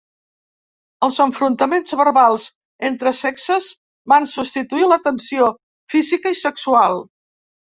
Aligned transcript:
Els 1.07 1.17
enfrontaments 1.25 1.93
verbals 1.99 2.45
entre 2.91 3.13
sexes 3.19 3.69
van 4.15 4.27
substituir 4.35 4.89
la 4.95 4.99
tensió 5.09 5.53
física 5.97 6.33
i 6.39 6.41
sexual. 6.45 6.99